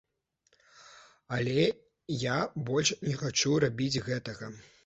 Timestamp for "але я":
1.37-2.39